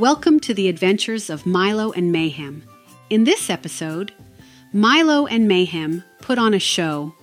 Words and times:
Welcome 0.00 0.40
to 0.40 0.54
the 0.54 0.70
adventures 0.70 1.28
of 1.28 1.44
Milo 1.44 1.92
and 1.92 2.10
Mayhem. 2.10 2.62
In 3.10 3.24
this 3.24 3.50
episode, 3.50 4.14
Milo 4.72 5.26
and 5.26 5.46
Mayhem 5.46 6.04
put 6.22 6.38
on 6.38 6.54
a 6.54 6.58
show. 6.58 7.14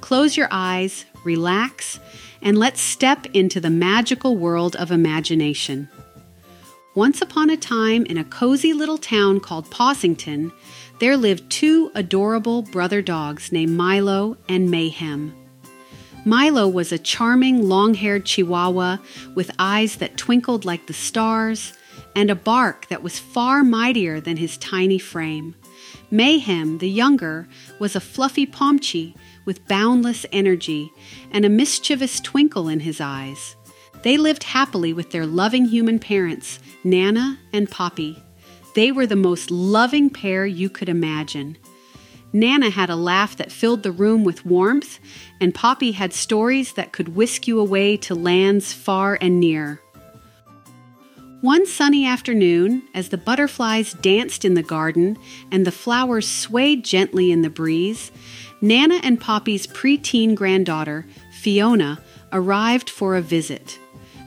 Close 0.00 0.38
your 0.38 0.48
eyes, 0.50 1.04
relax, 1.22 2.00
and 2.40 2.56
let's 2.56 2.80
step 2.80 3.26
into 3.34 3.60
the 3.60 3.68
magical 3.68 4.38
world 4.38 4.74
of 4.76 4.90
imagination. 4.90 5.90
Once 6.94 7.20
upon 7.20 7.50
a 7.50 7.58
time, 7.58 8.06
in 8.06 8.16
a 8.16 8.24
cozy 8.24 8.72
little 8.72 8.96
town 8.96 9.38
called 9.38 9.70
Pawsington, 9.70 10.52
there 10.98 11.18
lived 11.18 11.50
two 11.50 11.92
adorable 11.94 12.62
brother 12.62 13.02
dogs 13.02 13.52
named 13.52 13.76
Milo 13.76 14.38
and 14.48 14.70
Mayhem. 14.70 15.34
Milo 16.26 16.66
was 16.66 16.90
a 16.90 16.98
charming, 16.98 17.68
long 17.68 17.94
haired 17.94 18.26
chihuahua 18.26 18.96
with 19.36 19.54
eyes 19.60 19.94
that 19.96 20.16
twinkled 20.16 20.64
like 20.64 20.88
the 20.88 20.92
stars 20.92 21.72
and 22.16 22.30
a 22.30 22.34
bark 22.34 22.88
that 22.88 23.00
was 23.00 23.16
far 23.16 23.62
mightier 23.62 24.20
than 24.20 24.36
his 24.36 24.56
tiny 24.56 24.98
frame. 24.98 25.54
Mayhem, 26.10 26.78
the 26.78 26.90
younger, 26.90 27.46
was 27.78 27.94
a 27.94 28.00
fluffy 28.00 28.44
pomchi 28.44 29.14
with 29.44 29.68
boundless 29.68 30.26
energy 30.32 30.90
and 31.30 31.44
a 31.44 31.48
mischievous 31.48 32.18
twinkle 32.18 32.68
in 32.68 32.80
his 32.80 33.00
eyes. 33.00 33.54
They 34.02 34.16
lived 34.16 34.42
happily 34.42 34.92
with 34.92 35.12
their 35.12 35.26
loving 35.26 35.66
human 35.66 36.00
parents, 36.00 36.58
Nana 36.82 37.38
and 37.52 37.70
Poppi. 37.70 38.20
They 38.74 38.90
were 38.90 39.06
the 39.06 39.14
most 39.14 39.52
loving 39.52 40.10
pair 40.10 40.44
you 40.44 40.70
could 40.70 40.88
imagine. 40.88 41.56
Nana 42.36 42.68
had 42.68 42.90
a 42.90 42.96
laugh 42.96 43.34
that 43.38 43.50
filled 43.50 43.82
the 43.82 43.90
room 43.90 44.22
with 44.22 44.44
warmth, 44.44 45.00
and 45.40 45.54
Poppi 45.54 45.92
had 45.92 46.12
stories 46.12 46.74
that 46.74 46.92
could 46.92 47.16
whisk 47.16 47.48
you 47.48 47.58
away 47.58 47.96
to 47.96 48.14
lands 48.14 48.74
far 48.74 49.16
and 49.22 49.40
near. 49.40 49.80
One 51.40 51.64
sunny 51.64 52.06
afternoon, 52.06 52.82
as 52.92 53.08
the 53.08 53.16
butterflies 53.16 53.94
danced 53.94 54.44
in 54.44 54.52
the 54.52 54.62
garden 54.62 55.16
and 55.50 55.66
the 55.66 55.72
flowers 55.72 56.28
swayed 56.28 56.84
gently 56.84 57.32
in 57.32 57.40
the 57.40 57.48
breeze, 57.48 58.12
Nana 58.60 58.96
and 59.02 59.18
Poppi's 59.18 59.66
preteen 59.66 60.34
granddaughter, 60.34 61.06
Fiona, 61.40 62.02
arrived 62.34 62.90
for 62.90 63.16
a 63.16 63.22
visit. 63.22 63.78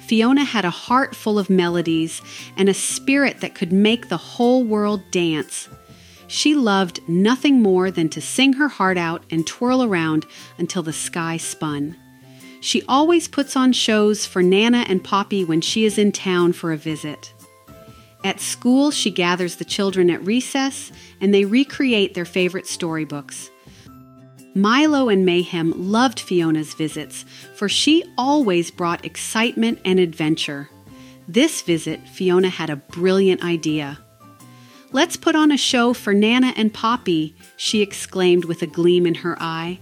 Fiona 0.00 0.44
had 0.44 0.64
a 0.64 0.70
heart 0.70 1.14
full 1.14 1.38
of 1.38 1.50
melodies 1.50 2.22
and 2.56 2.70
a 2.70 2.74
spirit 2.74 3.40
that 3.40 3.54
could 3.54 3.72
make 3.72 4.08
the 4.08 4.16
whole 4.16 4.64
world 4.64 5.02
dance. 5.10 5.68
She 6.28 6.54
loved 6.54 7.00
nothing 7.08 7.62
more 7.62 7.90
than 7.90 8.10
to 8.10 8.20
sing 8.20 8.52
her 8.54 8.68
heart 8.68 8.98
out 8.98 9.24
and 9.30 9.46
twirl 9.46 9.82
around 9.82 10.26
until 10.58 10.82
the 10.82 10.92
sky 10.92 11.38
spun. 11.38 11.96
She 12.60 12.82
always 12.86 13.28
puts 13.28 13.56
on 13.56 13.72
shows 13.72 14.26
for 14.26 14.42
Nana 14.42 14.84
and 14.88 15.02
Poppi 15.02 15.44
when 15.44 15.60
she 15.60 15.84
is 15.84 15.96
in 15.96 16.12
town 16.12 16.52
for 16.52 16.70
a 16.70 16.76
visit. 16.76 17.32
At 18.24 18.40
school, 18.40 18.90
she 18.90 19.10
gathers 19.10 19.56
the 19.56 19.64
children 19.64 20.10
at 20.10 20.24
recess 20.24 20.92
and 21.20 21.32
they 21.32 21.44
recreate 21.44 22.14
their 22.14 22.24
favorite 22.24 22.66
storybooks. 22.66 23.50
Milo 24.54 25.08
and 25.08 25.24
Mayhem 25.24 25.72
loved 25.90 26.18
Fiona's 26.18 26.74
visits, 26.74 27.24
for 27.54 27.68
she 27.68 28.04
always 28.18 28.70
brought 28.70 29.04
excitement 29.04 29.78
and 29.84 30.00
adventure. 30.00 30.68
This 31.28 31.62
visit, 31.62 32.08
Fiona 32.08 32.48
had 32.48 32.68
a 32.68 32.76
brilliant 32.76 33.44
idea. 33.44 33.98
Let's 34.90 35.18
put 35.18 35.36
on 35.36 35.52
a 35.52 35.58
show 35.58 35.92
for 35.92 36.14
Nana 36.14 36.54
and 36.56 36.72
Poppi, 36.72 37.34
she 37.58 37.82
exclaimed 37.82 38.46
with 38.46 38.62
a 38.62 38.66
gleam 38.66 39.06
in 39.06 39.16
her 39.16 39.36
eye. 39.38 39.80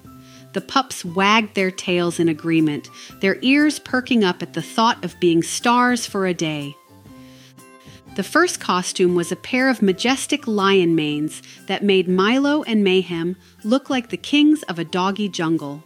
The 0.53 0.61
pups 0.61 1.05
wagged 1.05 1.55
their 1.55 1.71
tails 1.71 2.19
in 2.19 2.29
agreement, 2.29 2.91
their 3.21 3.39
ears 3.41 3.78
perking 3.78 4.25
up 4.25 4.43
at 4.43 4.55
the 4.55 4.62
thought 4.62 5.05
of 5.05 5.21
being 5.21 5.44
stars 5.44 6.06
for 6.06 6.27
a 6.27 6.34
day. 6.34 6.75
The 8.17 8.25
first 8.25 8.59
costume 8.59 9.15
was 9.15 9.31
a 9.31 9.37
pair 9.37 9.69
of 9.69 9.81
majestic 9.81 10.49
lion 10.49 10.97
manes 10.97 11.41
that 11.67 11.84
made 11.84 12.09
Milo 12.09 12.65
and 12.65 12.83
Mayhem 12.83 13.37
look 13.62 13.88
like 13.88 14.09
the 14.09 14.17
kings 14.17 14.65
of 14.65 14.78
a 14.81 14.84
doggy 14.84 15.28
jungle. 15.28 15.84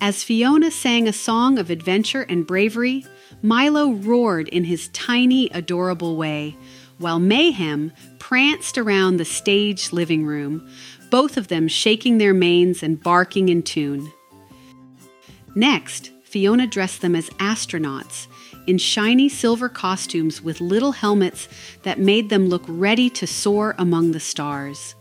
As 0.00 0.22
Fiona 0.22 0.70
sang 0.70 1.06
a 1.06 1.12
song 1.12 1.58
of 1.58 1.68
adventure 1.68 2.22
and 2.22 2.46
bravery, 2.46 3.04
Milo 3.42 3.92
roared 3.92 4.48
in 4.48 4.64
his 4.64 4.88
tiny, 4.88 5.50
adorable 5.50 6.16
way, 6.16 6.56
while 6.98 7.18
Mayhem 7.18 7.92
pranced 8.18 8.76
around 8.76 9.16
the 9.16 9.24
stage 9.24 9.92
living 9.92 10.26
room, 10.26 10.68
both 11.10 11.36
of 11.36 11.48
them 11.48 11.68
shaking 11.68 12.18
their 12.18 12.34
manes 12.34 12.82
and 12.82 13.02
barking 13.02 13.48
in 13.48 13.62
tune. 13.62 14.12
Next, 15.54 16.10
Fiona 16.24 16.66
dressed 16.66 17.00
them 17.00 17.16
as 17.16 17.30
astronauts 17.30 18.26
in 18.66 18.76
shiny 18.76 19.30
silver 19.30 19.68
costumes 19.68 20.42
with 20.42 20.60
little 20.60 20.92
helmets 20.92 21.48
that 21.84 21.98
made 21.98 22.28
them 22.28 22.48
look 22.48 22.64
ready 22.68 23.08
to 23.08 23.26
soar 23.26 23.74
among 23.78 24.12
the 24.12 24.20
stars. 24.20 24.94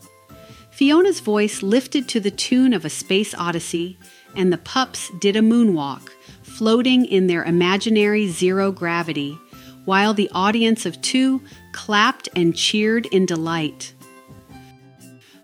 Fiona's 0.72 1.20
voice 1.20 1.62
lifted 1.62 2.08
to 2.08 2.20
the 2.20 2.32
tune 2.32 2.72
of 2.72 2.86
a 2.86 2.90
space 2.90 3.36
odyssey, 3.36 3.98
and 4.36 4.54
the 4.54 4.58
pups 4.58 5.12
did 5.20 5.36
a 5.36 5.42
moonwalk, 5.42 6.10
floating 6.44 7.04
in 7.04 7.28
their 7.28 7.44
imaginary 7.44 8.28
zero 8.28 8.72
gravity, 8.72 9.38
while 9.84 10.14
the 10.14 10.30
audience 10.34 10.86
of 10.86 11.02
two 11.02 11.42
clapped 11.78 12.28
and 12.36 12.56
cheered 12.56 13.06
in 13.06 13.24
delight. 13.24 13.94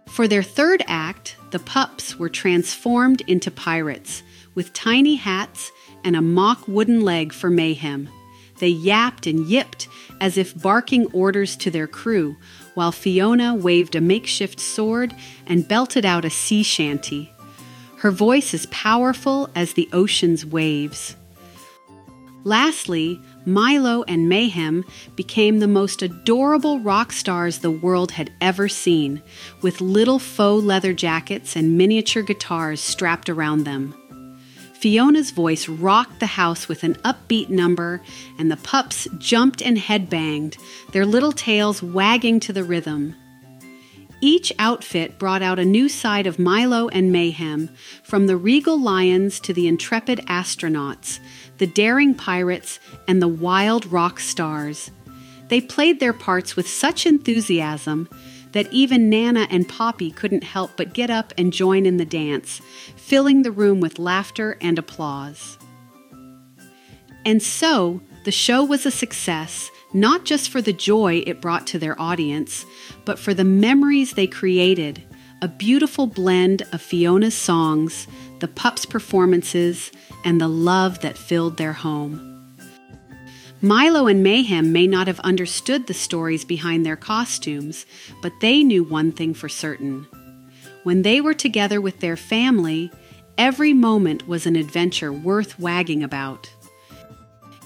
For 0.08 0.28
their 0.28 0.42
third 0.42 0.84
act, 0.88 1.38
the 1.52 1.60
pups 1.60 2.18
were 2.18 2.28
transformed 2.28 3.22
into 3.28 3.52
pirates, 3.52 4.24
with 4.56 4.74
tiny 4.74 5.14
hats 5.14 5.72
and 6.04 6.16
a 6.16 6.24
mock 6.24 6.68
wooden 6.68 7.02
leg 7.02 7.34
for 7.34 7.52
mayhem. 7.52 8.10
They 8.58 8.70
yapped 8.70 9.28
and 9.28 9.46
yipped 9.46 9.88
as 10.20 10.36
if 10.36 10.60
barking 10.60 11.06
orders 11.14 11.56
to 11.58 11.70
their 11.70 11.88
crew, 11.88 12.36
while 12.74 12.92
Fiona 12.92 13.54
waved 13.54 13.96
a 13.96 14.02
makeshift 14.02 14.60
sword 14.60 15.14
and 15.46 15.68
belted 15.68 16.04
out 16.04 16.26
a 16.26 16.32
sea 16.32 16.64
shanty. 16.64 17.32
Her 17.98 18.10
voice 18.10 18.56
as 18.56 18.66
powerful 18.72 19.52
as 19.54 19.74
the 19.74 19.88
ocean's 19.94 20.48
waves. 20.48 21.16
Lastly, 22.46 23.22
Milo 23.46 24.04
and 24.04 24.28
Mayhem 24.28 24.84
became 25.16 25.59
the 25.59 25.68
most 25.68 26.02
adorable 26.02 26.80
rock 26.80 27.14
stars 27.14 27.59
the 27.59 27.72
world 27.72 28.12
had 28.12 28.34
ever 28.42 28.68
seen, 28.68 29.22
with 29.62 29.80
little 29.80 30.20
faux 30.20 30.64
leather 30.64 30.94
jackets 30.94 31.56
and 31.56 31.78
miniature 31.78 32.24
guitars 32.24 32.82
strapped 32.82 33.30
around 33.30 33.64
them. 33.64 33.96
Fiona's 34.74 35.32
voice 35.32 35.70
rocked 35.70 36.20
the 36.20 36.26
house 36.26 36.68
with 36.68 36.84
an 36.84 36.96
upbeat 37.06 37.48
number, 37.48 38.02
and 38.38 38.52
the 38.52 38.58
pups 38.58 39.08
jumped 39.18 39.62
and 39.62 39.78
headbanged, 39.78 40.58
their 40.92 41.06
little 41.06 41.32
tails 41.32 41.82
wagging 41.82 42.42
to 42.42 42.52
the 42.52 42.66
rhythm. 42.66 43.16
Each 44.25 44.53
outfit 44.57 45.19
brought 45.19 45.41
out 45.41 45.59
a 45.59 45.66
new 45.66 45.89
side 45.89 46.28
of 46.28 46.39
Milo 46.39 46.88
and 46.88 47.11
Mayhem, 47.11 47.69
from 48.03 48.25
the 48.25 48.38
regal 48.38 48.79
lions 48.79 49.38
to 49.41 49.53
the 49.53 49.67
intrepid 49.67 50.19
astronauts, 50.28 51.19
the 51.57 51.67
daring 51.67 52.16
pirates, 52.16 52.79
and 53.06 53.22
the 53.22 53.28
wild 53.28 53.85
rock 53.88 54.22
stars. 54.22 54.91
They 55.50 55.59
played 55.59 56.00
their 56.00 56.13
parts 56.13 56.56
with 56.56 56.69
such 56.69 57.06
enthusiasm 57.06 58.07
that 58.53 58.72
even 58.72 59.09
Nana 59.09 59.45
and 59.51 59.67
Poppi 59.67 60.09
couldn't 60.09 60.45
help 60.45 60.72
but 60.78 60.94
get 60.94 61.09
up 61.09 61.34
and 61.38 61.51
join 61.51 61.85
in 61.85 61.97
the 61.97 62.05
dance, 62.05 62.61
filling 62.95 63.41
the 63.41 63.51
room 63.51 63.81
with 63.81 64.00
laughter 64.00 64.57
and 64.61 64.79
applause. 64.79 65.57
And 67.25 67.44
so, 67.44 68.00
the 68.23 68.31
show 68.31 68.63
was 68.63 68.85
a 68.85 68.91
success, 68.91 69.69
not 69.94 70.26
just 70.26 70.50
for 70.50 70.62
the 70.62 70.74
joy 70.74 71.24
it 71.26 71.42
brought 71.42 71.68
to 71.68 71.80
their 71.80 72.00
audience, 72.02 72.66
but 73.06 73.20
for 73.20 73.34
the 73.34 73.44
memories 73.44 74.14
they 74.14 74.28
created 74.28 75.03
a 75.41 75.47
beautiful 75.47 76.08
blend 76.08 76.62
of 76.72 76.82
Fiona's 76.82 77.35
songs, 77.35 78.08
the 78.40 78.47
pups' 78.47 78.85
performances, 78.85 79.91
and 80.23 80.40
the 80.40 80.47
love 80.47 81.02
that 81.02 81.17
filled 81.17 81.58
their 81.58 81.73
home. 81.73 82.29
Milo 83.62 84.08
and 84.08 84.23
Mayhem 84.23 84.72
may 84.72 84.88
not 84.88 85.08
have 85.08 85.20
understood 85.20 85.88
the 85.88 85.94
stories 85.94 86.46
behind 86.46 86.85
their 86.85 86.96
costumes, 86.96 87.85
but 88.22 88.32
they 88.40 88.64
knew 88.64 88.84
one 88.84 89.12
thing 89.12 89.34
for 89.34 89.50
certain. 89.50 90.08
When 90.84 91.02
they 91.02 91.20
were 91.20 91.34
together 91.34 91.82
with 91.82 92.00
their 92.00 92.17
family, 92.17 92.90
every 93.38 93.73
moment 93.73 94.28
was 94.28 94.46
an 94.46 94.56
adventure 94.56 95.12
worth 95.12 95.59
wagging 95.59 96.03
about. 96.03 96.50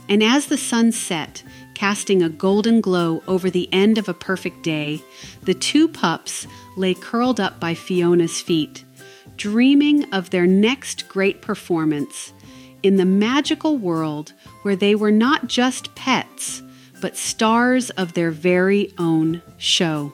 And 0.10 0.24
as 0.24 0.48
the 0.48 0.58
sun 0.58 0.92
set, 0.92 1.44
casting 1.78 2.24
a 2.24 2.30
golden 2.30 2.82
glow 2.82 3.22
over 3.28 3.52
the 3.52 3.70
end 3.72 4.00
of 4.00 4.10
a 4.10 4.14
perfect 4.14 4.64
day, 4.64 5.00
the 5.44 5.54
two 5.54 5.88
pups 5.88 6.48
lay 6.76 6.96
curled 6.96 7.40
up 7.40 7.60
by 7.60 7.76
Fiona's 7.76 8.42
feet, 8.42 8.84
dreaming 9.36 10.12
of 10.12 10.32
their 10.32 10.48
next 10.48 11.08
great 11.08 11.40
performance 11.40 12.34
in 12.82 12.96
the 12.96 13.06
magical 13.06 13.78
world 13.78 14.34
where 14.64 14.76
they 14.76 14.96
were 14.96 15.12
not 15.12 15.46
just 15.46 15.94
pets, 15.94 16.64
but 17.00 17.16
stars 17.16 17.92
of 17.92 18.14
their 18.14 18.32
very 18.32 18.92
own 18.98 19.44
show. 19.60 20.12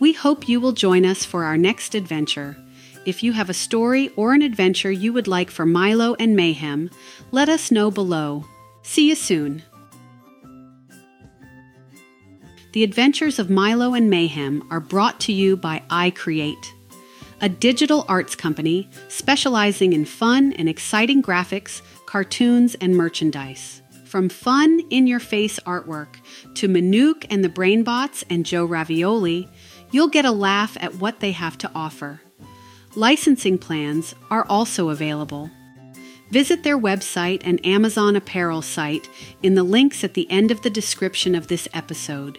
We 0.00 0.12
hope 0.12 0.50
you 0.50 0.60
will 0.60 0.72
join 0.72 1.06
us 1.06 1.24
for 1.24 1.44
our 1.44 1.56
next 1.56 1.94
adventure. 1.94 2.58
If 3.06 3.22
you 3.22 3.32
have 3.32 3.48
a 3.48 3.54
story 3.54 4.10
or 4.16 4.34
an 4.34 4.42
adventure 4.42 4.92
you 4.92 5.14
would 5.14 5.28
like 5.28 5.50
for 5.50 5.64
Milo 5.64 6.14
and 6.18 6.36
Mayhem, 6.36 6.90
let 7.30 7.48
us 7.48 7.70
know 7.70 7.90
below. 7.90 8.44
See 8.82 9.08
you 9.08 9.14
soon. 9.14 9.62
The 12.72 12.84
Adventures 12.84 13.38
of 13.38 13.50
Milo 13.50 13.94
and 13.94 14.08
Mayhem 14.08 14.66
are 14.70 14.80
brought 14.80 15.20
to 15.20 15.32
you 15.32 15.56
by 15.56 15.82
iCreate, 15.90 16.66
a 17.40 17.48
digital 17.48 18.04
arts 18.08 18.34
company 18.34 18.88
specializing 19.08 19.92
in 19.92 20.04
fun 20.04 20.52
and 20.54 20.68
exciting 20.68 21.22
graphics, 21.22 21.82
cartoons, 22.06 22.74
and 22.76 22.96
merchandise. 22.96 23.82
From 24.04 24.28
fun, 24.28 24.80
in 24.90 25.06
your 25.06 25.20
face 25.20 25.58
artwork 25.60 26.16
to 26.54 26.68
Manook 26.68 27.26
and 27.30 27.44
the 27.44 27.48
Brainbots 27.48 28.24
and 28.28 28.44
Joe 28.44 28.64
Ravioli, 28.64 29.48
you'll 29.90 30.08
get 30.08 30.24
a 30.24 30.30
laugh 30.32 30.76
at 30.80 30.96
what 30.96 31.20
they 31.20 31.32
have 31.32 31.56
to 31.58 31.70
offer. 31.74 32.20
Licensing 32.94 33.58
plans 33.58 34.14
are 34.30 34.46
also 34.48 34.88
available. 34.88 35.50
Visit 36.32 36.62
their 36.62 36.78
website 36.78 37.42
and 37.44 37.64
Amazon 37.64 38.16
apparel 38.16 38.62
site 38.62 39.06
in 39.42 39.54
the 39.54 39.62
links 39.62 40.02
at 40.02 40.14
the 40.14 40.30
end 40.30 40.50
of 40.50 40.62
the 40.62 40.70
description 40.70 41.34
of 41.34 41.48
this 41.48 41.68
episode. 41.74 42.38